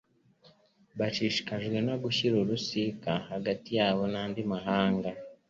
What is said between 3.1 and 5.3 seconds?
hagati yabo n'andi mahanga,